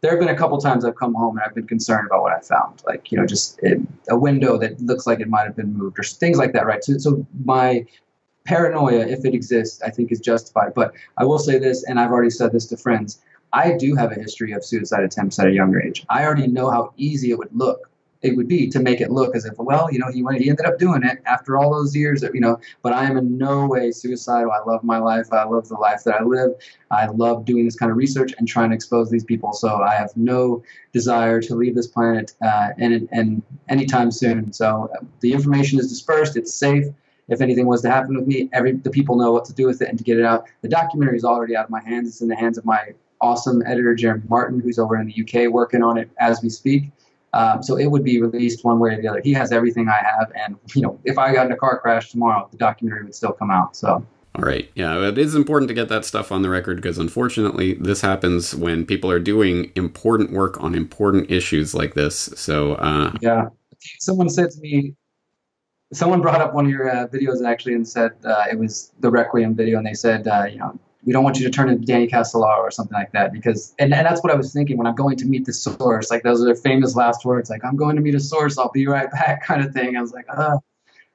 [0.00, 2.32] there have been a couple times I've come home and I've been concerned about what
[2.32, 5.56] I found like you know just it, a window that looks like it might have
[5.56, 6.82] been moved or things like that right?
[6.82, 7.86] So, so my
[8.44, 10.74] paranoia if it exists I think is justified.
[10.74, 13.22] But I will say this and I've already said this to friends
[13.52, 16.04] I do have a history of suicide attempts at a younger age.
[16.08, 17.88] I already know how easy it would look
[18.24, 20.48] it would be to make it look as if, well, you know, he went, he
[20.48, 22.58] ended up doing it after all those years, of, you know.
[22.80, 24.50] But I am in no way suicidal.
[24.50, 25.30] I love my life.
[25.30, 26.52] I love the life that I live.
[26.90, 29.52] I love doing this kind of research and trying to expose these people.
[29.52, 34.54] So I have no desire to leave this planet uh, and and anytime soon.
[34.54, 36.36] So uh, the information is dispersed.
[36.36, 36.86] It's safe.
[37.28, 39.82] If anything was to happen with me, every the people know what to do with
[39.82, 40.46] it and to get it out.
[40.62, 42.08] The documentary is already out of my hands.
[42.08, 45.52] It's in the hands of my awesome editor Jeremy Martin, who's over in the UK
[45.52, 46.90] working on it as we speak.
[47.34, 49.20] Um, so it would be released one way or the other.
[49.22, 52.10] He has everything I have, and you know, if I got in a car crash
[52.10, 53.76] tomorrow, the documentary would still come out.
[53.76, 54.06] So.
[54.36, 54.68] All right.
[54.74, 58.54] Yeah, it is important to get that stuff on the record because unfortunately, this happens
[58.54, 62.30] when people are doing important work on important issues like this.
[62.36, 63.48] So, uh, yeah.
[63.98, 64.94] Someone said to me,
[65.92, 69.10] someone brought up one of your uh, videos actually and said uh, it was the
[69.10, 71.84] Requiem video, and they said, uh, you know, we don't want you to turn into
[71.84, 74.86] Danny Casolaro or something like that because and, and that's what I was thinking when
[74.86, 77.76] I'm going to meet the source like those are their famous last words like I'm
[77.76, 79.96] going to meet a source I'll be right back kind of thing.
[79.96, 80.58] I was like uh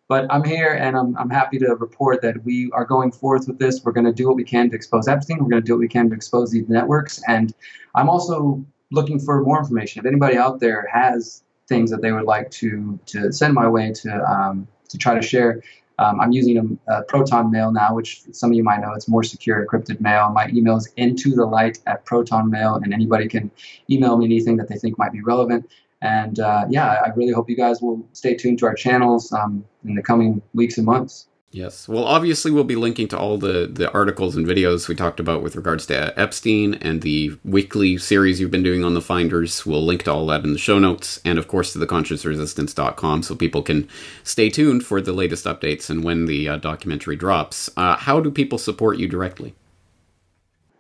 [0.08, 3.60] but I'm here and I'm, I'm happy to report that we are going forth with
[3.60, 3.84] this.
[3.84, 5.82] We're going to do what we can to expose Epstein we're going to do what
[5.82, 7.22] we can to expose these networks.
[7.28, 7.54] And
[7.94, 10.00] I'm also looking for more information.
[10.00, 13.94] If anybody out there has things that they would like to to send my way
[13.94, 15.62] to um, to try to share
[16.00, 16.58] um, I'm using
[16.88, 20.00] a, a, Proton Mail now, which some of you might know it's more secure encrypted
[20.00, 20.30] mail.
[20.30, 23.52] My email is into the light at Proton Mail, and anybody can
[23.90, 25.70] email me anything that they think might be relevant.
[26.02, 29.66] And uh, yeah, I really hope you guys will stay tuned to our channels um,
[29.86, 31.28] in the coming weeks and months.
[31.52, 31.88] Yes.
[31.88, 35.42] Well, obviously, we'll be linking to all the, the articles and videos we talked about
[35.42, 39.66] with regards to Epstein and the weekly series you've been doing on the Finders.
[39.66, 43.36] We'll link to all that in the show notes and, of course, to theconsciousresistance.com so
[43.36, 43.90] people can
[44.24, 47.68] stay tuned for the latest updates and when the uh, documentary drops.
[47.76, 49.56] Uh, how do people support you directly?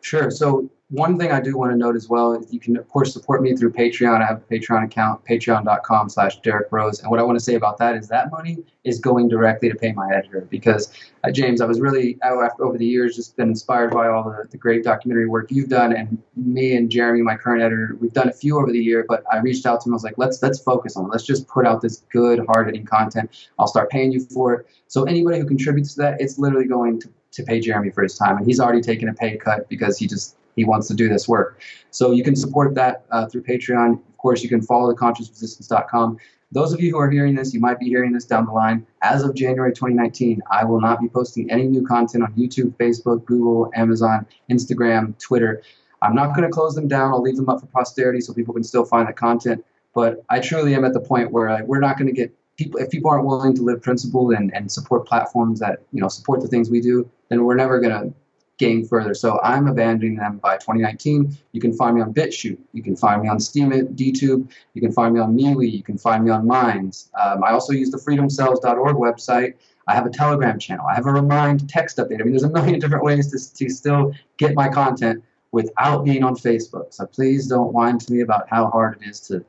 [0.01, 0.29] Sure.
[0.29, 3.13] So one thing I do want to note as well is you can, of course,
[3.13, 4.23] support me through Patreon.
[4.23, 6.99] I have a Patreon account, patreon.com slash Derek Broze.
[7.01, 9.75] And what I want to say about that is that money is going directly to
[9.75, 10.91] pay my editor because,
[11.23, 14.47] uh, James, I was really, after, over the years, just been inspired by all the,
[14.49, 15.93] the great documentary work you've done.
[15.93, 19.23] And me and Jeremy, my current editor, we've done a few over the year, but
[19.31, 19.93] I reached out to him.
[19.93, 21.09] I was like, let's, let's focus on it.
[21.09, 23.47] Let's just put out this good, hard hitting content.
[23.59, 24.67] I'll start paying you for it.
[24.87, 28.17] So anybody who contributes to that, it's literally going to, to pay Jeremy for his
[28.17, 28.37] time.
[28.37, 31.27] And he's already taken a pay cut because he just he wants to do this
[31.27, 31.61] work.
[31.91, 33.93] So you can support that uh, through Patreon.
[33.93, 36.17] Of course, you can follow theconsciousresistance.com.
[36.51, 38.85] Those of you who are hearing this, you might be hearing this down the line.
[39.01, 43.23] As of January 2019, I will not be posting any new content on YouTube, Facebook,
[43.25, 45.61] Google, Amazon, Instagram, Twitter.
[46.01, 47.11] I'm not going to close them down.
[47.11, 49.63] I'll leave them up for posterity so people can still find the content.
[49.93, 52.79] But I truly am at the point where uh, we're not going to get people
[52.79, 56.41] if people aren't willing to live principle and, and support platforms that you know support
[56.41, 58.13] the things we do, then we're never going to
[58.59, 59.13] gain further.
[59.15, 61.35] So I'm abandoning them by 2019.
[61.53, 62.59] You can find me on BitChute.
[62.73, 64.47] You can find me on Steemit, DTube.
[64.73, 65.71] You can find me on MeWe.
[65.71, 67.09] You can find me on Minds.
[67.19, 69.55] Um, I also use the freedomcells.org website.
[69.87, 70.85] I have a Telegram channel.
[70.85, 72.21] I have a Remind text update.
[72.21, 76.23] I mean, there's a million different ways to, to still get my content without being
[76.23, 76.93] on Facebook.
[76.93, 79.43] So please don't whine to me about how hard it is to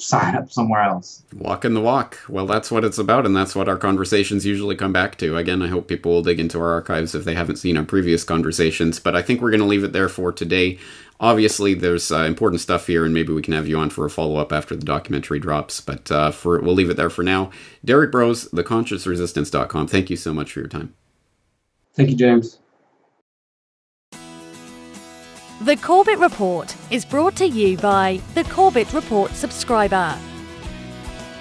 [0.00, 1.22] sign up somewhere else.
[1.36, 2.18] Walk in the walk.
[2.28, 5.36] Well, that's what it's about, and that's what our conversations usually come back to.
[5.36, 8.24] Again, I hope people will dig into our archives if they haven't seen our previous
[8.24, 10.78] conversations, but I think we're going to leave it there for today.
[11.20, 14.10] Obviously, there's uh, important stuff here, and maybe we can have you on for a
[14.10, 15.80] follow up after the documentary drops.
[15.80, 17.50] But uh, for we'll leave it there for now.
[17.84, 19.86] Derek Broze, theconsciousresistance.com.
[19.86, 20.94] Thank you so much for your time.
[21.94, 22.58] Thank you, James.
[25.62, 30.18] The Corbett Report is brought to you by the Corbett Report subscriber.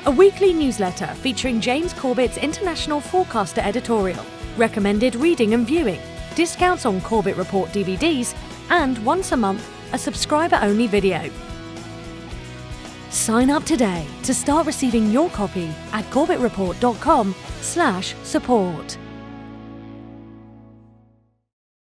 [0.07, 4.25] A weekly newsletter featuring James Corbett's International Forecaster editorial,
[4.57, 6.01] recommended reading and viewing,
[6.35, 8.35] discounts on Corbett Report DVDs,
[8.69, 11.29] and once a month, a subscriber only video.
[13.11, 18.97] Sign up today to start receiving your copy at corbettreport.com/support.